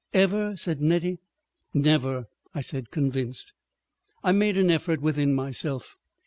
[0.15, 1.19] "Ever?" said Nettie.
[1.75, 3.53] "Never," I said, convinced.
[4.23, 5.95] I made an effort within myself.